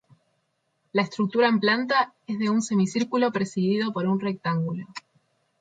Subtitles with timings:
[0.93, 4.87] La estructura en planta es de un semicírculo precedido por un rectángulo.